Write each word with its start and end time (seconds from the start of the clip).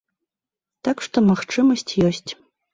Так 0.87 0.97
што 1.09 1.17
магчымасць 1.29 1.89
ёсць. 2.11 2.31